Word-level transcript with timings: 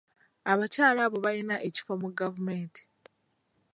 Abakyala 0.51 0.99
abo 1.05 1.17
balina 1.25 1.55
ekifo 1.67 1.93
mu 2.01 2.09
gavumenti. 2.19 2.81